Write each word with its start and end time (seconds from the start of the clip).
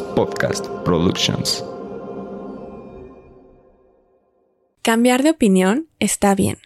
Podcast 0.00 0.66
Productions. 0.84 1.64
Cambiar 4.80 5.22
de 5.22 5.30
opinión 5.30 5.88
está 5.98 6.34
bien. 6.34 6.58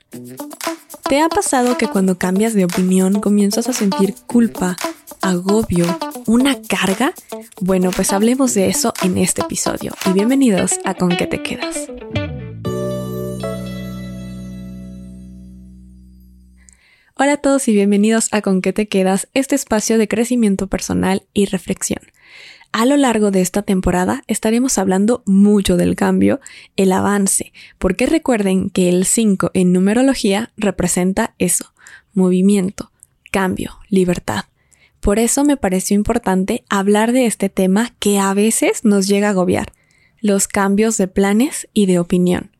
¿Te 1.09 1.21
ha 1.21 1.29
pasado 1.29 1.77
que 1.77 1.89
cuando 1.89 2.19
cambias 2.19 2.55
de 2.55 2.65
opinión 2.65 3.21
comienzas 3.21 3.69
a 3.69 3.73
sentir 3.73 4.15
culpa, 4.27 4.77
agobio, 5.23 5.87
una 6.27 6.61
carga? 6.63 7.15
Bueno, 7.61 7.91
pues 7.91 8.13
hablemos 8.13 8.55
de 8.55 8.69
eso 8.69 8.95
en 9.03 9.19
este 9.19 9.43
episodio 9.43 9.93
y 10.07 10.13
bienvenidos 10.13 10.79
a 10.85 10.95
Con 10.95 11.11
qué 11.11 11.27
te 11.27 11.43
quedas. 11.43 11.89
Hola 17.19 17.33
a 17.33 17.37
todos 17.39 17.67
y 17.67 17.73
bienvenidos 17.73 18.29
a 18.33 18.43
Con 18.43 18.61
qué 18.63 18.73
te 18.73 18.89
quedas, 18.89 19.29
este 19.35 19.55
espacio 19.55 19.99
de 19.99 20.07
crecimiento 20.07 20.67
personal 20.67 21.23
y 21.33 21.47
reflexión. 21.47 22.01
A 22.73 22.85
lo 22.85 22.97
largo 22.97 23.31
de 23.31 23.41
esta 23.41 23.63
temporada 23.63 24.23
estaremos 24.27 24.79
hablando 24.79 25.23
mucho 25.25 25.77
del 25.77 25.97
cambio, 25.97 26.41
el 26.77 26.93
avance, 26.93 27.53
porque 27.79 28.07
recuerden 28.07 28.71
que 28.71 28.89
el 28.89 29.07
5 29.07 29.51
en 29.55 29.73
numerología 29.73 30.53
representa 30.57 31.35
eso, 31.39 31.73
movimiento, 32.13 32.91
cambio, 33.31 33.79
libertad. 33.89 34.45
Por 35.01 35.19
eso 35.19 35.45
me 35.45 35.57
pareció 35.57 35.95
importante 35.95 36.65
hablar 36.69 37.13
de 37.13 37.27
este 37.27 37.49
tema 37.49 37.95
que 37.99 38.19
a 38.19 38.35
veces 38.35 38.85
nos 38.85 39.07
llega 39.07 39.29
a 39.29 39.31
agobiar, 39.31 39.73
los 40.21 40.49
cambios 40.49 40.97
de 40.97 41.07
planes 41.07 41.69
y 41.73 41.87
de 41.87 41.99
opinión. 41.99 42.56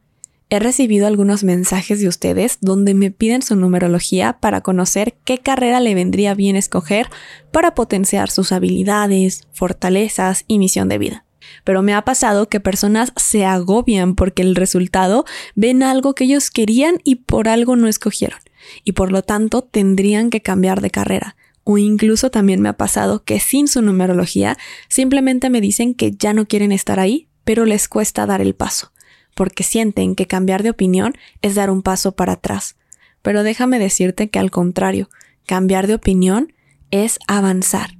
He 0.49 0.61
recibido 0.61 1.09
algunos 1.09 1.43
mensajes 1.43 2.01
de 2.01 2.07
ustedes 2.07 2.59
donde 2.61 2.95
me 2.95 3.11
piden 3.11 3.43
su 3.43 3.57
numerología 3.57 4.39
para 4.39 4.61
conocer 4.61 5.17
qué 5.25 5.39
carrera 5.39 5.81
le 5.81 5.97
vendría 5.97 6.35
bien 6.35 6.55
escoger 6.55 7.09
para 7.51 7.75
potenciar 7.75 8.31
sus 8.31 8.53
habilidades, 8.53 9.49
fortalezas 9.53 10.45
y 10.47 10.61
misión 10.61 10.89
de 10.89 10.99
vida. 10.99 11.25
Pero 11.65 11.83
me 11.83 11.95
ha 11.95 12.05
pasado 12.05 12.49
que 12.49 12.61
personas 12.61 13.13
se 13.17 13.45
agobian 13.45 14.15
porque 14.15 14.43
el 14.43 14.55
resultado 14.55 15.25
ven 15.57 15.83
algo 15.83 16.15
que 16.15 16.25
ellos 16.25 16.53
querían 16.53 16.99
y 17.03 17.17
por 17.17 17.49
algo 17.49 17.75
no 17.75 17.89
escogieron, 17.89 18.39
y 18.85 18.93
por 18.93 19.11
lo 19.11 19.23
tanto 19.23 19.63
tendrían 19.63 20.31
que 20.31 20.43
cambiar 20.43 20.81
de 20.81 20.91
carrera. 20.91 21.37
O 21.65 21.77
incluso 21.77 22.31
también 22.31 22.61
me 22.61 22.69
ha 22.69 22.77
pasado 22.77 23.25
que 23.25 23.41
sin 23.41 23.67
su 23.67 23.83
numerología 23.83 24.57
simplemente 24.89 25.51
me 25.51 25.61
dicen 25.61 25.95
que 25.95 26.13
ya 26.13 26.33
no 26.33 26.47
quieren 26.47 26.71
estar 26.71 27.01
ahí, 27.01 27.29
pero 27.43 27.65
les 27.65 27.89
cuesta 27.89 28.27
dar 28.27 28.41
el 28.41 28.55
paso 28.55 28.93
porque 29.37 29.63
sienten 29.63 30.17
que 30.17 30.27
cambiar 30.27 30.63
de 30.63 30.71
opinión 30.71 31.13
es 31.43 31.55
dar 31.55 31.71
un 31.71 31.83
paso 31.83 32.13
para 32.13 32.33
atrás. 32.33 32.75
Pero 33.21 33.43
déjame 33.43 33.79
decirte 33.79 34.31
que 34.31 34.39
al 34.39 34.51
contrario, 34.51 35.11
cambiar 35.45 35.87
de 35.87 35.95
opinión 35.95 36.55
es 36.91 37.19
avanzar. 37.29 37.91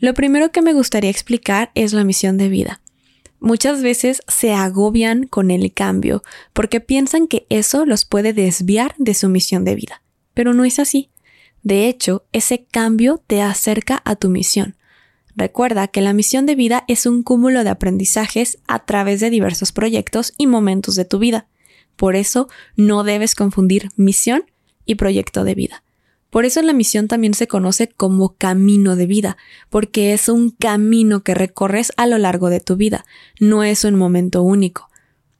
Lo 0.00 0.12
primero 0.12 0.50
que 0.50 0.62
me 0.62 0.74
gustaría 0.74 1.08
explicar 1.08 1.70
es 1.74 1.92
la 1.92 2.02
misión 2.02 2.36
de 2.36 2.48
vida. 2.48 2.82
Muchas 3.38 3.80
veces 3.80 4.22
se 4.26 4.52
agobian 4.52 5.28
con 5.28 5.52
el 5.52 5.72
cambio 5.72 6.22
porque 6.52 6.80
piensan 6.80 7.28
que 7.28 7.46
eso 7.48 7.86
los 7.86 8.04
puede 8.04 8.32
desviar 8.32 8.94
de 8.98 9.14
su 9.14 9.28
misión 9.28 9.64
de 9.64 9.76
vida. 9.76 10.02
Pero 10.34 10.52
no 10.52 10.64
es 10.64 10.80
así. 10.80 11.10
De 11.62 11.86
hecho, 11.86 12.24
ese 12.32 12.64
cambio 12.64 13.22
te 13.26 13.40
acerca 13.40 14.02
a 14.04 14.16
tu 14.16 14.30
misión. 14.30 14.76
Recuerda 15.36 15.86
que 15.88 16.00
la 16.00 16.14
misión 16.14 16.46
de 16.46 16.54
vida 16.54 16.84
es 16.88 17.04
un 17.04 17.22
cúmulo 17.22 17.62
de 17.62 17.68
aprendizajes 17.68 18.58
a 18.66 18.86
través 18.86 19.20
de 19.20 19.28
diversos 19.28 19.70
proyectos 19.70 20.32
y 20.38 20.46
momentos 20.46 20.96
de 20.96 21.04
tu 21.04 21.18
vida. 21.18 21.46
Por 21.94 22.16
eso 22.16 22.48
no 22.74 23.04
debes 23.04 23.34
confundir 23.34 23.90
misión 23.96 24.44
y 24.86 24.94
proyecto 24.94 25.44
de 25.44 25.54
vida. 25.54 25.82
Por 26.30 26.46
eso 26.46 26.62
la 26.62 26.72
misión 26.72 27.06
también 27.06 27.34
se 27.34 27.46
conoce 27.46 27.88
como 27.88 28.34
camino 28.36 28.96
de 28.96 29.06
vida, 29.06 29.36
porque 29.68 30.14
es 30.14 30.30
un 30.30 30.50
camino 30.50 31.22
que 31.22 31.34
recorres 31.34 31.92
a 31.98 32.06
lo 32.06 32.16
largo 32.16 32.48
de 32.48 32.60
tu 32.60 32.76
vida, 32.76 33.04
no 33.38 33.62
es 33.62 33.84
un 33.84 33.94
momento 33.94 34.42
único. 34.42 34.88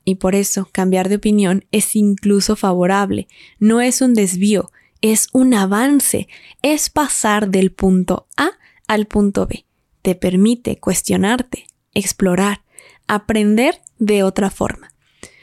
Y 0.05 0.17
por 0.17 0.35
eso 0.35 0.69
cambiar 0.73 1.09
de 1.09 1.17
opinión 1.17 1.65
es 1.73 1.97
incluso 1.97 2.55
favorable, 2.55 3.29
no 3.59 3.81
es 3.81 4.03
un 4.03 4.15
desvío, 4.15 4.71
es 5.01 5.29
un 5.33 5.55
avance, 5.55 6.29
es 6.63 6.91
pasar 6.91 7.49
del 7.51 7.73
punto 7.73 8.27
A 8.37 8.51
al 8.87 9.07
punto 9.07 9.47
B 9.47 9.66
te 10.07 10.15
permite 10.15 10.79
cuestionarte, 10.79 11.67
explorar, 11.93 12.63
aprender 13.09 13.81
de 13.99 14.23
otra 14.23 14.51
forma. 14.51 14.93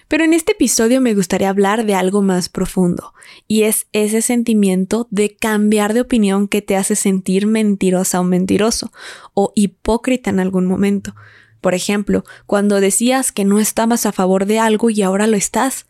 Pero 0.07 0.23
en 0.23 0.31
este 0.31 0.53
episodio 0.53 1.01
me 1.01 1.13
gustaría 1.13 1.49
hablar 1.49 1.85
de 1.85 1.95
algo 1.95 2.21
más 2.21 2.47
profundo, 2.47 3.13
y 3.45 3.63
es 3.63 3.87
ese 3.91 4.21
sentimiento 4.21 5.09
de 5.11 5.35
cambiar 5.35 5.93
de 5.93 5.99
opinión 5.99 6.47
que 6.47 6.61
te 6.61 6.77
hace 6.77 6.95
sentir 6.95 7.45
mentirosa 7.45 8.21
o 8.21 8.23
mentiroso, 8.23 8.93
o 9.33 9.51
hipócrita 9.53 10.29
en 10.29 10.39
algún 10.39 10.65
momento. 10.65 11.13
Por 11.59 11.73
ejemplo, 11.73 12.23
cuando 12.45 12.79
decías 12.79 13.33
que 13.33 13.43
no 13.43 13.59
estabas 13.59 14.05
a 14.05 14.13
favor 14.13 14.45
de 14.45 14.59
algo 14.59 14.89
y 14.89 15.01
ahora 15.01 15.27
lo 15.27 15.35
estás. 15.35 15.87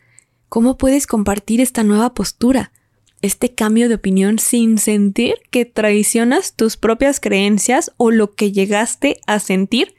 ¿Cómo 0.50 0.78
puedes 0.78 1.05
compartir 1.05 1.61
esta 1.61 1.84
nueva 1.84 2.16
postura? 2.16 2.72
Este 3.23 3.56
cambio 3.56 3.88
de 3.88 3.95
opinión 3.95 4.38
sin 4.38 4.78
sentir 4.78 5.35
que 5.50 5.63
traicionas 5.66 6.53
tus 6.53 6.75
propias 6.75 7.22
creencias 7.22 7.91
o 7.95 8.11
lo 8.11 8.35
que 8.35 8.51
llegaste 8.51 9.22
a 9.25 9.39
sentir, 9.39 9.95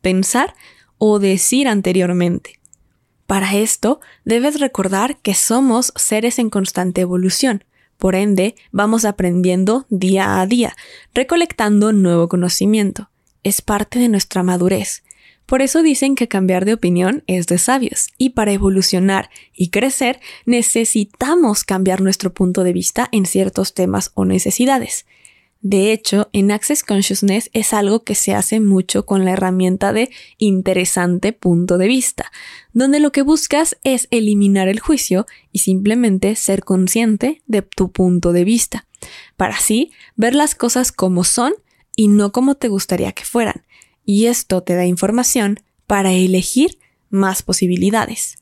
pensar 0.00 0.54
o 0.96 1.18
decir 1.18 1.68
anteriormente. 1.68 2.58
Para 3.26 3.54
esto, 3.54 4.00
debes 4.24 4.58
recordar 4.58 5.18
que 5.18 5.34
somos 5.34 5.92
seres 5.96 6.38
en 6.38 6.48
constante 6.48 7.02
evolución. 7.02 7.62
Por 7.98 8.14
ende, 8.14 8.54
vamos 8.72 9.04
aprendiendo 9.04 9.86
día 9.90 10.40
a 10.40 10.46
día, 10.46 10.74
recolectando 11.12 11.92
nuevo 11.92 12.26
conocimiento. 12.26 13.10
Es 13.42 13.60
parte 13.60 13.98
de 13.98 14.08
nuestra 14.08 14.42
madurez. 14.42 15.02
Por 15.46 15.62
eso 15.62 15.82
dicen 15.82 16.14
que 16.14 16.28
cambiar 16.28 16.64
de 16.64 16.74
opinión 16.74 17.24
es 17.26 17.46
de 17.46 17.58
sabios, 17.58 18.08
y 18.18 18.30
para 18.30 18.52
evolucionar 18.52 19.30
y 19.54 19.68
crecer 19.68 20.20
necesitamos 20.46 21.64
cambiar 21.64 22.00
nuestro 22.00 22.32
punto 22.32 22.64
de 22.64 22.72
vista 22.72 23.08
en 23.12 23.26
ciertos 23.26 23.74
temas 23.74 24.12
o 24.14 24.24
necesidades. 24.24 25.04
De 25.62 25.92
hecho, 25.92 26.28
en 26.32 26.50
Access 26.50 26.82
Consciousness 26.82 27.48
es 27.52 27.72
algo 27.72 28.02
que 28.02 28.16
se 28.16 28.34
hace 28.34 28.58
mucho 28.58 29.06
con 29.06 29.24
la 29.24 29.30
herramienta 29.30 29.92
de 29.92 30.10
interesante 30.38 31.32
punto 31.32 31.78
de 31.78 31.86
vista, 31.86 32.32
donde 32.72 32.98
lo 32.98 33.12
que 33.12 33.22
buscas 33.22 33.78
es 33.84 34.08
eliminar 34.10 34.66
el 34.66 34.80
juicio 34.80 35.24
y 35.52 35.60
simplemente 35.60 36.34
ser 36.34 36.64
consciente 36.64 37.42
de 37.46 37.62
tu 37.62 37.92
punto 37.92 38.32
de 38.32 38.42
vista, 38.42 38.88
para 39.36 39.54
así 39.54 39.92
ver 40.16 40.34
las 40.34 40.56
cosas 40.56 40.90
como 40.90 41.22
son 41.22 41.54
y 41.94 42.08
no 42.08 42.32
como 42.32 42.56
te 42.56 42.66
gustaría 42.66 43.12
que 43.12 43.24
fueran, 43.24 43.62
y 44.04 44.26
esto 44.26 44.62
te 44.62 44.74
da 44.74 44.86
información 44.86 45.60
para 45.86 46.12
elegir 46.12 46.78
más 47.10 47.42
posibilidades. 47.42 48.36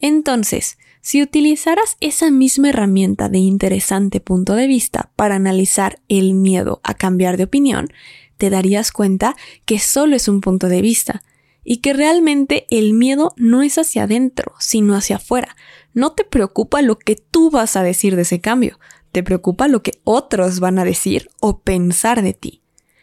Entonces, 0.00 0.78
si 1.00 1.22
utilizaras 1.22 1.96
esa 2.00 2.30
misma 2.30 2.70
herramienta 2.70 3.28
de 3.28 3.38
interesante 3.38 4.20
punto 4.20 4.54
de 4.54 4.66
vista 4.66 5.10
para 5.16 5.36
analizar 5.36 6.00
el 6.08 6.34
miedo 6.34 6.80
a 6.84 6.94
cambiar 6.94 7.36
de 7.36 7.44
opinión, 7.44 7.88
te 8.36 8.50
darías 8.50 8.92
cuenta 8.92 9.36
que 9.64 9.78
solo 9.78 10.16
es 10.16 10.28
un 10.28 10.40
punto 10.40 10.68
de 10.68 10.82
vista 10.82 11.22
y 11.64 11.78
que 11.78 11.92
realmente 11.92 12.66
el 12.70 12.92
miedo 12.92 13.34
no 13.36 13.62
es 13.62 13.78
hacia 13.78 14.04
adentro, 14.04 14.52
sino 14.58 14.96
hacia 14.96 15.16
afuera. 15.16 15.56
No 15.94 16.12
te 16.12 16.24
preocupa 16.24 16.82
lo 16.82 16.98
que 16.98 17.16
tú 17.16 17.50
vas 17.50 17.76
a 17.76 17.82
decir 17.82 18.16
de 18.16 18.22
ese 18.22 18.40
cambio, 18.40 18.78
te 19.12 19.22
preocupa 19.22 19.68
lo 19.68 19.82
que 19.82 20.00
otros 20.04 20.58
van 20.58 20.78
a 20.78 20.84
decir 20.84 21.28
o 21.40 21.60
pensar 21.60 22.22
de 22.22 22.32
ti. 22.32 22.61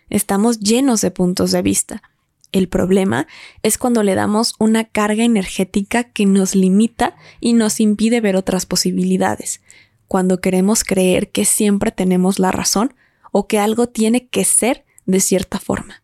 Estamos 0.09 0.59
llenos 0.59 1.01
de 1.01 1.11
puntos 1.11 1.51
de 1.51 1.61
vista. 1.61 2.01
El 2.51 2.67
problema 2.67 3.27
es 3.61 3.77
cuando 3.77 4.01
le 4.01 4.15
damos 4.15 4.55
una 4.59 4.85
carga 4.85 5.23
energética 5.23 6.03
que 6.03 6.25
nos 6.25 6.55
limita 6.55 7.15
y 7.39 7.53
nos 7.53 7.79
impide 7.79 8.21
ver 8.21 8.35
otras 8.35 8.65
posibilidades, 8.65 9.61
cuando 10.07 10.41
queremos 10.41 10.83
creer 10.83 11.29
que 11.29 11.45
siempre 11.45 11.91
tenemos 11.91 12.39
la 12.39 12.51
razón 12.51 12.95
o 13.31 13.47
que 13.47 13.59
algo 13.59 13.87
tiene 13.87 14.27
que 14.27 14.45
ser 14.45 14.83
de 15.05 15.19
cierta 15.19 15.59
forma. 15.59 16.01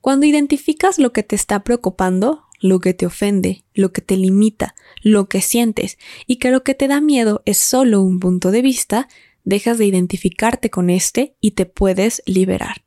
Cuando 0.00 0.24
identificas 0.24 0.98
lo 0.98 1.12
que 1.12 1.22
te 1.22 1.36
está 1.36 1.62
preocupando, 1.62 2.44
lo 2.60 2.80
que 2.80 2.94
te 2.94 3.04
ofende, 3.04 3.64
lo 3.74 3.92
que 3.92 4.00
te 4.00 4.16
limita, 4.16 4.74
lo 5.02 5.28
que 5.28 5.42
sientes 5.42 5.98
y 6.26 6.36
que 6.36 6.50
lo 6.50 6.62
que 6.62 6.74
te 6.74 6.88
da 6.88 7.02
miedo 7.02 7.42
es 7.44 7.58
solo 7.58 8.00
un 8.00 8.18
punto 8.18 8.50
de 8.50 8.62
vista, 8.62 9.08
dejas 9.44 9.76
de 9.76 9.84
identificarte 9.84 10.70
con 10.70 10.88
este 10.88 11.36
y 11.40 11.50
te 11.50 11.66
puedes 11.66 12.22
liberar. 12.24 12.85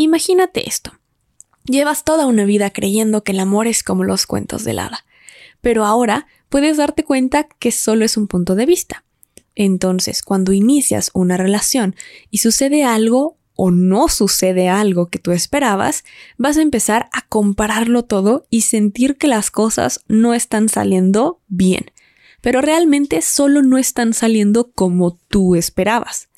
Imagínate 0.00 0.68
esto. 0.68 0.92
Llevas 1.64 2.04
toda 2.04 2.26
una 2.26 2.44
vida 2.44 2.70
creyendo 2.70 3.24
que 3.24 3.32
el 3.32 3.40
amor 3.40 3.66
es 3.66 3.82
como 3.82 4.04
los 4.04 4.26
cuentos 4.26 4.62
de 4.62 4.70
hada, 4.70 5.04
pero 5.60 5.84
ahora 5.84 6.28
puedes 6.48 6.76
darte 6.76 7.04
cuenta 7.04 7.48
que 7.58 7.72
solo 7.72 8.04
es 8.04 8.16
un 8.16 8.28
punto 8.28 8.54
de 8.54 8.64
vista. 8.64 9.04
Entonces, 9.56 10.22
cuando 10.22 10.52
inicias 10.52 11.10
una 11.14 11.36
relación 11.36 11.96
y 12.30 12.38
sucede 12.38 12.84
algo 12.84 13.38
o 13.56 13.72
no 13.72 14.08
sucede 14.08 14.68
algo 14.68 15.08
que 15.08 15.18
tú 15.18 15.32
esperabas, 15.32 16.04
vas 16.36 16.58
a 16.58 16.62
empezar 16.62 17.10
a 17.12 17.26
compararlo 17.26 18.04
todo 18.04 18.46
y 18.50 18.60
sentir 18.60 19.16
que 19.16 19.26
las 19.26 19.50
cosas 19.50 20.04
no 20.06 20.32
están 20.32 20.68
saliendo 20.68 21.40
bien, 21.48 21.90
pero 22.40 22.60
realmente 22.60 23.20
solo 23.20 23.62
no 23.62 23.78
están 23.78 24.14
saliendo 24.14 24.70
como 24.70 25.18
tú 25.26 25.56
esperabas. 25.56 26.28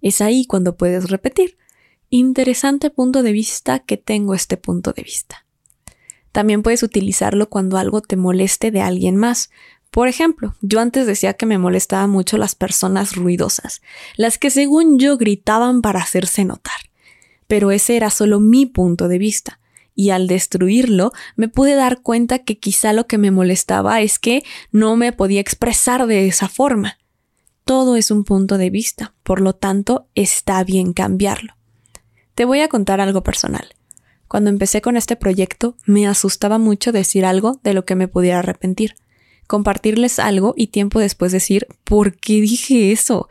Es 0.00 0.22
ahí 0.22 0.46
cuando 0.46 0.78
puedes 0.78 1.10
repetir 1.10 1.58
interesante 2.18 2.90
punto 2.90 3.22
de 3.22 3.32
vista 3.32 3.78
que 3.78 3.96
tengo 3.96 4.34
este 4.34 4.58
punto 4.58 4.92
de 4.92 5.02
vista. 5.02 5.46
También 6.30 6.62
puedes 6.62 6.82
utilizarlo 6.82 7.48
cuando 7.48 7.78
algo 7.78 8.02
te 8.02 8.16
moleste 8.16 8.70
de 8.70 8.82
alguien 8.82 9.16
más. 9.16 9.50
Por 9.90 10.08
ejemplo, 10.08 10.54
yo 10.60 10.80
antes 10.80 11.06
decía 11.06 11.34
que 11.34 11.46
me 11.46 11.56
molestaban 11.56 12.10
mucho 12.10 12.36
las 12.36 12.54
personas 12.54 13.16
ruidosas, 13.16 13.80
las 14.16 14.36
que 14.36 14.50
según 14.50 14.98
yo 14.98 15.16
gritaban 15.16 15.80
para 15.80 16.00
hacerse 16.00 16.44
notar. 16.44 16.76
Pero 17.46 17.70
ese 17.70 17.96
era 17.96 18.10
solo 18.10 18.40
mi 18.40 18.66
punto 18.66 19.08
de 19.08 19.16
vista 19.16 19.58
y 19.94 20.10
al 20.10 20.26
destruirlo 20.26 21.12
me 21.36 21.48
pude 21.48 21.74
dar 21.74 22.02
cuenta 22.02 22.40
que 22.40 22.58
quizá 22.58 22.92
lo 22.92 23.06
que 23.06 23.16
me 23.16 23.30
molestaba 23.30 24.02
es 24.02 24.18
que 24.18 24.42
no 24.70 24.96
me 24.96 25.12
podía 25.12 25.40
expresar 25.40 26.06
de 26.06 26.28
esa 26.28 26.48
forma. 26.48 26.98
Todo 27.64 27.96
es 27.96 28.10
un 28.10 28.24
punto 28.24 28.58
de 28.58 28.68
vista, 28.68 29.14
por 29.22 29.40
lo 29.40 29.54
tanto 29.54 30.08
está 30.14 30.62
bien 30.62 30.92
cambiarlo. 30.92 31.54
Te 32.34 32.44
voy 32.44 32.60
a 32.60 32.68
contar 32.68 33.00
algo 33.00 33.22
personal. 33.22 33.74
Cuando 34.26 34.48
empecé 34.48 34.80
con 34.80 34.96
este 34.96 35.16
proyecto 35.16 35.76
me 35.84 36.06
asustaba 36.06 36.58
mucho 36.58 36.90
decir 36.90 37.26
algo 37.26 37.60
de 37.62 37.74
lo 37.74 37.84
que 37.84 37.94
me 37.94 38.08
pudiera 38.08 38.38
arrepentir, 38.38 38.94
compartirles 39.46 40.18
algo 40.18 40.54
y 40.56 40.68
tiempo 40.68 41.00
después 41.00 41.32
decir, 41.32 41.66
¿por 41.84 42.16
qué 42.16 42.40
dije 42.40 42.92
eso? 42.92 43.28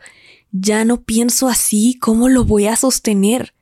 Ya 0.52 0.84
no 0.84 1.02
pienso 1.02 1.48
así, 1.48 1.98
¿cómo 2.00 2.28
lo 2.28 2.44
voy 2.44 2.66
a 2.66 2.76
sostener? 2.76 3.54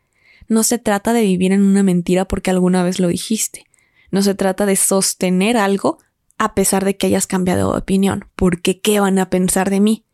No 0.49 0.65
se 0.65 0.79
trata 0.79 1.13
de 1.15 1.23
vivir 1.23 1.53
en 1.53 1.63
una 1.63 1.83
mentira 1.83 2.27
porque 2.27 2.51
alguna 2.51 2.83
vez 2.83 3.01
lo 3.01 3.09
dijiste. 3.09 3.65
No 4.11 4.21
se 4.21 4.35
trata 4.35 4.67
de 4.67 4.77
sostener 4.77 5.57
algo 5.57 5.99
a 6.37 6.55
pesar 6.55 6.85
de 6.85 6.97
que 6.97 7.07
hayas 7.07 7.27
cambiado 7.27 7.73
de 7.73 7.79
opinión, 7.79 8.27
porque 8.35 8.81
¿qué 8.81 8.99
van 8.99 9.19
a 9.19 9.31
pensar 9.31 9.71
de 9.71 9.81
mí? 9.81 10.05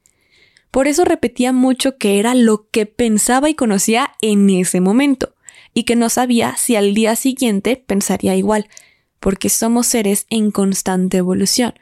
Por 0.76 0.88
eso 0.88 1.06
repetía 1.06 1.55
mucho 1.55 1.96
que 1.96 2.19
era 2.19 2.34
lo 2.34 2.69
que 2.70 2.84
pensaba 2.84 3.49
y 3.49 3.55
conocía 3.55 4.12
en 4.20 4.50
ese 4.50 4.82
momento, 4.82 5.34
y 5.73 5.84
que 5.84 5.96
no 5.96 6.11
sabía 6.11 6.55
si 6.58 6.76
al 6.76 6.93
día 6.93 7.17
siguiente 7.17 7.82
pensaría 7.87 8.37
igual, 8.37 8.69
porque 9.19 9.49
somos 9.49 9.87
seres 9.87 10.26
en 10.28 10.50
constante 10.50 11.17
evolución. 11.17 11.73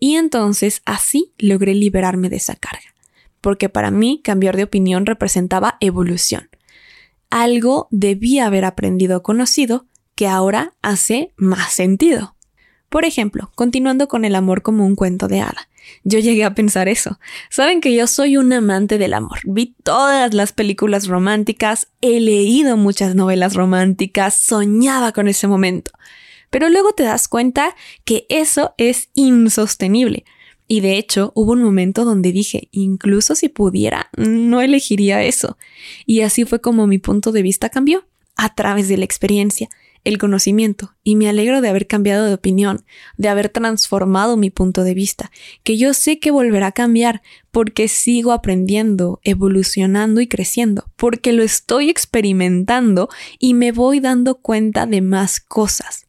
Y 0.00 0.16
entonces 0.16 0.82
así 0.86 1.32
logré 1.38 1.72
liberarme 1.72 2.30
de 2.30 2.38
esa 2.38 2.56
carga, 2.56 2.96
porque 3.40 3.68
para 3.68 3.92
mí 3.92 4.20
cambiar 4.24 4.56
de 4.56 4.64
opinión 4.64 5.06
representaba 5.06 5.76
evolución 5.78 6.48
algo 7.30 7.86
debía 7.92 8.46
haber 8.46 8.64
aprendido 8.66 9.18
o 9.18 9.22
conocido 9.22 9.86
que 10.16 10.26
ahora 10.26 10.74
hace 10.82 11.32
más 11.36 11.72
sentido. 11.72 12.34
Por 12.92 13.06
ejemplo, 13.06 13.50
continuando 13.54 14.06
con 14.06 14.26
el 14.26 14.34
amor 14.34 14.60
como 14.60 14.84
un 14.84 14.96
cuento 14.96 15.26
de 15.26 15.40
hada. 15.40 15.66
Yo 16.04 16.18
llegué 16.18 16.44
a 16.44 16.54
pensar 16.54 16.88
eso. 16.88 17.18
Saben 17.48 17.80
que 17.80 17.94
yo 17.94 18.06
soy 18.06 18.36
un 18.36 18.52
amante 18.52 18.98
del 18.98 19.14
amor. 19.14 19.38
Vi 19.46 19.74
todas 19.82 20.34
las 20.34 20.52
películas 20.52 21.06
románticas, 21.06 21.88
he 22.02 22.20
leído 22.20 22.76
muchas 22.76 23.14
novelas 23.14 23.54
románticas, 23.54 24.36
soñaba 24.36 25.12
con 25.12 25.26
ese 25.26 25.48
momento. 25.48 25.90
Pero 26.50 26.68
luego 26.68 26.92
te 26.92 27.04
das 27.04 27.28
cuenta 27.28 27.74
que 28.04 28.26
eso 28.28 28.74
es 28.76 29.08
insostenible. 29.14 30.26
Y 30.68 30.80
de 30.80 30.98
hecho, 30.98 31.32
hubo 31.34 31.52
un 31.52 31.62
momento 31.62 32.04
donde 32.04 32.30
dije, 32.30 32.68
incluso 32.72 33.34
si 33.34 33.48
pudiera, 33.48 34.10
no 34.18 34.60
elegiría 34.60 35.22
eso. 35.22 35.56
Y 36.04 36.20
así 36.20 36.44
fue 36.44 36.60
como 36.60 36.86
mi 36.86 36.98
punto 36.98 37.32
de 37.32 37.40
vista 37.40 37.70
cambió, 37.70 38.04
a 38.36 38.54
través 38.54 38.88
de 38.88 38.98
la 38.98 39.06
experiencia, 39.06 39.70
el 40.04 40.18
conocimiento, 40.18 40.94
y 41.04 41.16
me 41.16 41.28
alegro 41.28 41.60
de 41.60 41.68
haber 41.68 41.86
cambiado 41.86 42.26
de 42.26 42.34
opinión, 42.34 42.84
de 43.16 43.28
haber 43.28 43.48
transformado 43.48 44.36
mi 44.36 44.50
punto 44.50 44.82
de 44.82 44.94
vista, 44.94 45.30
que 45.62 45.78
yo 45.78 45.94
sé 45.94 46.18
que 46.18 46.30
volverá 46.30 46.68
a 46.68 46.72
cambiar, 46.72 47.22
porque 47.50 47.86
sigo 47.88 48.32
aprendiendo, 48.32 49.20
evolucionando 49.22 50.20
y 50.20 50.26
creciendo, 50.26 50.86
porque 50.96 51.32
lo 51.32 51.42
estoy 51.42 51.88
experimentando 51.88 53.08
y 53.38 53.54
me 53.54 53.70
voy 53.70 54.00
dando 54.00 54.36
cuenta 54.36 54.86
de 54.86 55.00
más 55.00 55.40
cosas. 55.40 56.06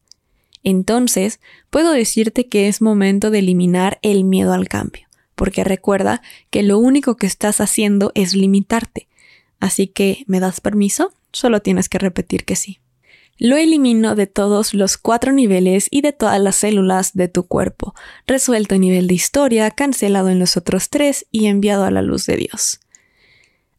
Entonces, 0.64 1.40
puedo 1.70 1.92
decirte 1.92 2.48
que 2.48 2.68
es 2.68 2.80
momento 2.80 3.30
de 3.30 3.40
eliminar 3.40 3.98
el 4.02 4.24
miedo 4.24 4.54
al 4.54 4.68
cambio, 4.68 5.06
porque 5.34 5.62
recuerda 5.62 6.22
que 6.50 6.62
lo 6.62 6.78
único 6.78 7.16
que 7.16 7.26
estás 7.26 7.60
haciendo 7.60 8.10
es 8.14 8.34
limitarte. 8.34 9.08
Así 9.60 9.86
que, 9.86 10.24
¿me 10.26 10.40
das 10.40 10.60
permiso? 10.60 11.12
Solo 11.32 11.60
tienes 11.60 11.88
que 11.88 11.98
repetir 11.98 12.44
que 12.44 12.56
sí. 12.56 12.80
Lo 13.38 13.56
elimino 13.56 14.14
de 14.14 14.26
todos 14.26 14.74
los 14.74 14.96
cuatro 14.96 15.32
niveles 15.32 15.88
y 15.90 16.02
de 16.02 16.12
todas 16.12 16.40
las 16.40 16.56
células 16.56 17.14
de 17.14 17.28
tu 17.28 17.46
cuerpo, 17.46 17.94
resuelto 18.26 18.76
a 18.76 18.78
nivel 18.78 19.06
de 19.06 19.14
historia, 19.14 19.70
cancelado 19.70 20.28
en 20.28 20.38
los 20.38 20.56
otros 20.56 20.88
tres 20.88 21.26
y 21.30 21.46
enviado 21.46 21.84
a 21.84 21.90
la 21.90 22.02
luz 22.02 22.26
de 22.26 22.36
Dios. 22.36 22.80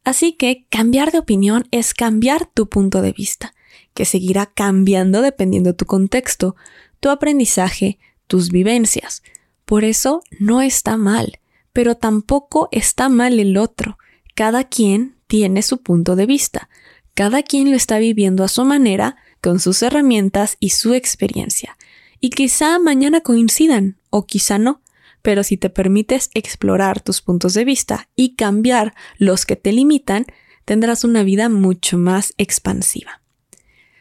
Así 0.04 0.34
que 0.34 0.66
cambiar 0.68 1.10
de 1.10 1.18
opinión 1.18 1.66
es 1.70 1.94
cambiar 1.94 2.46
tu 2.46 2.68
punto 2.68 3.02
de 3.02 3.12
vista 3.12 3.54
que 3.96 4.04
seguirá 4.04 4.46
cambiando 4.46 5.22
dependiendo 5.22 5.70
de 5.70 5.76
tu 5.76 5.86
contexto, 5.86 6.54
tu 7.00 7.08
aprendizaje, 7.08 7.98
tus 8.26 8.50
vivencias. 8.50 9.22
Por 9.64 9.84
eso 9.84 10.22
no 10.38 10.60
está 10.62 10.96
mal, 10.96 11.40
pero 11.72 11.96
tampoco 11.96 12.68
está 12.70 13.08
mal 13.08 13.40
el 13.40 13.56
otro. 13.56 13.98
Cada 14.34 14.64
quien 14.64 15.16
tiene 15.26 15.62
su 15.62 15.78
punto 15.78 16.14
de 16.14 16.26
vista. 16.26 16.68
Cada 17.14 17.42
quien 17.42 17.70
lo 17.70 17.76
está 17.76 17.98
viviendo 17.98 18.44
a 18.44 18.48
su 18.48 18.64
manera, 18.66 19.16
con 19.46 19.60
sus 19.60 19.80
herramientas 19.82 20.56
y 20.58 20.70
su 20.70 20.92
experiencia. 20.92 21.78
Y 22.18 22.30
quizá 22.30 22.80
mañana 22.80 23.20
coincidan, 23.20 23.96
o 24.10 24.26
quizá 24.26 24.58
no, 24.58 24.82
pero 25.22 25.44
si 25.44 25.56
te 25.56 25.70
permites 25.70 26.30
explorar 26.34 27.00
tus 27.00 27.22
puntos 27.22 27.54
de 27.54 27.64
vista 27.64 28.08
y 28.16 28.34
cambiar 28.34 28.92
los 29.18 29.46
que 29.46 29.54
te 29.54 29.70
limitan, 29.70 30.26
tendrás 30.64 31.04
una 31.04 31.22
vida 31.22 31.48
mucho 31.48 31.96
más 31.96 32.34
expansiva. 32.38 33.22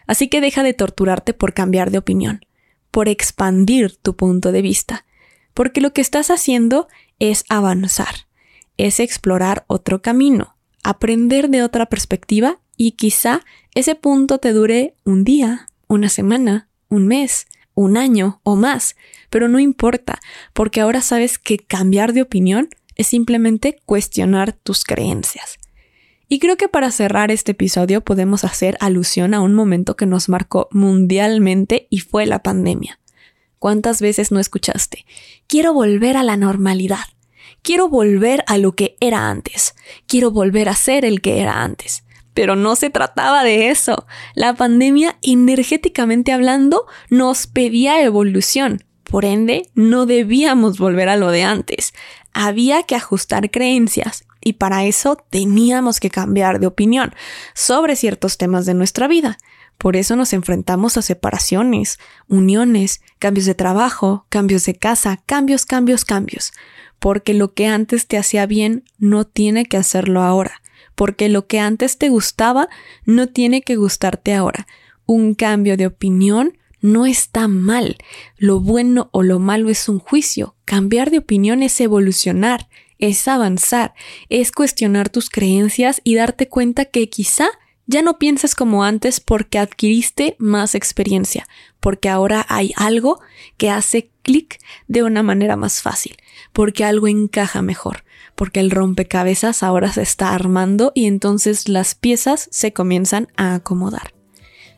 Así 0.07 0.29
que 0.29 0.41
deja 0.41 0.63
de 0.63 0.73
torturarte 0.73 1.35
por 1.35 1.53
cambiar 1.53 1.91
de 1.91 1.99
opinión, 1.99 2.43
por 2.89 3.07
expandir 3.07 3.97
tu 3.97 4.15
punto 4.15 4.51
de 4.51 4.63
vista, 4.63 5.05
porque 5.53 5.79
lo 5.79 5.93
que 5.93 6.01
estás 6.01 6.31
haciendo 6.31 6.87
es 7.19 7.45
avanzar, 7.49 8.25
es 8.77 8.99
explorar 8.99 9.63
otro 9.67 10.01
camino, 10.01 10.57
aprender 10.81 11.49
de 11.49 11.61
otra 11.61 11.85
perspectiva 11.85 12.61
y 12.77 12.91
quizá 12.91 13.41
ese 13.73 13.95
punto 13.95 14.37
te 14.37 14.53
dure 14.53 14.95
un 15.03 15.23
día, 15.23 15.67
una 15.87 16.09
semana, 16.09 16.69
un 16.89 17.07
mes, 17.07 17.47
un 17.73 17.97
año 17.97 18.39
o 18.43 18.55
más, 18.55 18.95
pero 19.29 19.47
no 19.47 19.59
importa, 19.59 20.19
porque 20.53 20.81
ahora 20.81 21.01
sabes 21.01 21.37
que 21.37 21.57
cambiar 21.57 22.13
de 22.13 22.21
opinión 22.21 22.69
es 22.95 23.07
simplemente 23.07 23.77
cuestionar 23.85 24.53
tus 24.53 24.83
creencias. 24.83 25.57
Y 26.27 26.39
creo 26.39 26.57
que 26.57 26.69
para 26.69 26.91
cerrar 26.91 27.29
este 27.29 27.51
episodio 27.51 28.01
podemos 28.01 28.43
hacer 28.43 28.77
alusión 28.79 29.33
a 29.33 29.41
un 29.41 29.53
momento 29.53 29.95
que 29.95 30.07
nos 30.07 30.27
marcó 30.27 30.67
mundialmente 30.71 31.87
y 31.89 31.99
fue 31.99 32.25
la 32.25 32.41
pandemia. 32.41 32.99
¿Cuántas 33.59 34.01
veces 34.01 34.31
no 34.31 34.39
escuchaste? 34.39 35.05
Quiero 35.47 35.73
volver 35.73 36.17
a 36.17 36.23
la 36.23 36.37
normalidad. 36.37 37.05
Quiero 37.61 37.89
volver 37.89 38.43
a 38.47 38.57
lo 38.57 38.75
que 38.75 38.95
era 38.99 39.29
antes. 39.29 39.75
Quiero 40.07 40.31
volver 40.31 40.69
a 40.69 40.75
ser 40.75 41.05
el 41.05 41.21
que 41.21 41.41
era 41.41 41.61
antes. 41.61 42.04
Pero 42.35 42.55
no 42.55 42.75
se 42.75 42.91
trataba 42.91 43.43
de 43.43 43.69
eso. 43.69 44.05
La 44.35 44.53
pandemia, 44.53 45.17
energéticamente 45.23 46.31
hablando, 46.31 46.85
nos 47.09 47.47
pedía 47.47 48.03
evolución. 48.03 48.83
Por 49.03 49.25
ende, 49.25 49.71
no 49.73 50.05
debíamos 50.05 50.77
volver 50.77 51.09
a 51.09 51.15
lo 51.15 51.31
de 51.31 51.41
antes. 51.41 51.95
Había 52.33 52.83
que 52.83 52.95
ajustar 52.95 53.49
creencias 53.49 54.25
y 54.43 54.53
para 54.53 54.85
eso 54.85 55.17
teníamos 55.31 55.99
que 55.99 56.11
cambiar 56.11 56.59
de 56.59 56.67
opinión 56.67 57.15
sobre 57.55 57.95
ciertos 57.95 58.37
temas 58.37 58.67
de 58.67 58.75
nuestra 58.75 59.07
vida. 59.07 59.39
Por 59.77 59.95
eso 59.95 60.15
nos 60.15 60.33
enfrentamos 60.33 60.97
a 60.97 61.01
separaciones, 61.01 61.99
uniones, 62.27 63.01
cambios 63.19 63.45
de 63.45 63.55
trabajo, 63.55 64.25
cambios 64.29 64.65
de 64.65 64.75
casa, 64.75 65.21
cambios, 65.25 65.65
cambios, 65.65 66.05
cambios. 66.05 66.53
Porque 66.99 67.33
lo 67.33 67.53
que 67.53 67.67
antes 67.67 68.07
te 68.07 68.17
hacía 68.17 68.45
bien 68.45 68.83
no 68.97 69.25
tiene 69.25 69.65
que 69.65 69.77
hacerlo 69.77 70.21
ahora. 70.21 70.61
Porque 70.95 71.29
lo 71.29 71.47
que 71.47 71.59
antes 71.59 71.97
te 71.97 72.09
gustaba 72.09 72.69
no 73.05 73.27
tiene 73.27 73.61
que 73.61 73.75
gustarte 73.75 74.33
ahora. 74.33 74.67
Un 75.05 75.35
cambio 75.35 75.77
de 75.77 75.87
opinión 75.87 76.57
no 76.81 77.05
está 77.05 77.47
mal. 77.47 77.97
Lo 78.37 78.59
bueno 78.59 79.09
o 79.11 79.23
lo 79.23 79.39
malo 79.39 79.69
es 79.69 79.89
un 79.89 79.99
juicio. 79.99 80.55
Cambiar 80.65 81.11
de 81.11 81.19
opinión 81.19 81.63
es 81.63 81.79
evolucionar, 81.81 82.69
es 82.99 83.27
avanzar, 83.27 83.93
es 84.29 84.51
cuestionar 84.51 85.09
tus 85.09 85.29
creencias 85.29 86.01
y 86.03 86.15
darte 86.15 86.47
cuenta 86.47 86.85
que 86.85 87.09
quizá 87.09 87.49
ya 87.87 88.01
no 88.01 88.17
piensas 88.17 88.55
como 88.55 88.83
antes 88.83 89.19
porque 89.19 89.59
adquiriste 89.59 90.35
más 90.39 90.75
experiencia, 90.75 91.47
porque 91.79 92.09
ahora 92.09 92.45
hay 92.49 92.71
algo 92.75 93.19
que 93.57 93.69
hace 93.69 94.09
clic 94.23 94.59
de 94.87 95.03
una 95.03 95.23
manera 95.23 95.55
más 95.55 95.81
fácil, 95.81 96.17
porque 96.51 96.83
algo 96.83 97.07
encaja 97.07 97.61
mejor, 97.61 98.03
porque 98.35 98.59
el 98.59 98.71
rompecabezas 98.71 99.63
ahora 99.63 99.91
se 99.91 100.01
está 100.01 100.33
armando 100.33 100.91
y 100.93 101.05
entonces 101.05 101.67
las 101.69 101.95
piezas 101.95 102.47
se 102.51 102.73
comienzan 102.73 103.27
a 103.37 103.55
acomodar. 103.55 104.15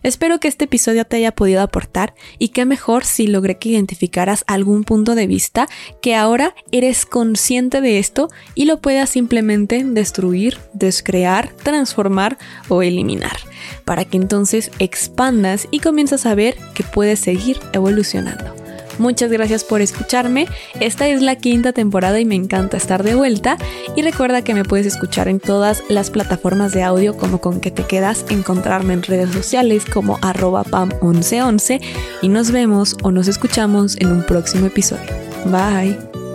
Espero 0.04 0.40
que 0.40 0.48
este 0.48 0.66
episodio 0.66 1.06
te 1.06 1.18
haya 1.18 1.34
podido 1.34 1.62
aportar 1.62 2.14
y 2.38 2.50
qué 2.50 2.66
mejor 2.66 3.04
si 3.04 3.28
logré 3.28 3.58
que 3.58 3.70
identificaras 3.70 4.44
algún 4.48 4.84
punto 4.84 5.16
de 5.16 5.28
vista 5.28 5.68
que 6.02 6.16
ahora 6.16 6.56
eres 6.72 7.06
consciente 7.06 7.82
de 7.82 7.98
esto 8.00 8.30
y 8.54 8.66
lo 8.66 8.80
puedas 8.80 9.10
simplemente 9.10 9.84
destruir, 9.84 10.60
descrear, 10.74 11.50
transformar 11.64 12.38
o 12.70 12.84
eliminar, 12.84 13.38
para 13.86 14.06
que 14.06 14.18
entonces 14.18 14.72
expandas 14.80 15.68
y 15.72 15.80
comienzas 15.80 16.26
a 16.26 16.36
ver 16.36 16.56
que 16.74 16.84
puedes 16.84 17.20
seguir 17.20 17.60
evolucionando. 17.74 18.67
Muchas 19.00 19.32
gracias 19.32 19.64
por 19.64 19.82
escucharme. 19.82 20.48
Esta 20.80 21.08
es 21.08 21.22
la 21.22 21.36
quinta 21.36 21.74
temporada 21.74 22.20
y 22.20 22.26
me 22.26 22.36
encanta 22.36 22.78
estar 22.78 23.04
de 23.04 23.16
vuelta. 23.16 23.58
Y 23.96 24.02
recuerda 24.02 24.44
que 24.44 24.54
me 24.54 24.64
puedes 24.64 24.86
escuchar 24.86 25.28
en 25.28 25.40
todas 25.40 25.84
las 25.90 26.10
plataformas 26.10 26.74
de 26.74 26.84
audio 26.84 27.16
como 27.16 27.40
con 27.40 27.60
que 27.60 27.72
te 27.72 27.84
quedas, 27.84 28.26
encontrarme 28.30 28.94
en 28.94 29.04
redes 29.04 29.32
sociales 29.32 29.86
como 29.86 30.18
arroba 30.22 30.64
pam1111 30.64 31.82
y 32.22 32.30
nos 32.30 32.52
vemos 32.52 32.96
o 33.04 33.12
nos 33.12 33.28
escuchamos 33.28 33.98
en 33.98 34.12
un 34.12 34.24
próximo 34.26 34.68
episodio. 34.68 35.08
Bye. 35.46 36.27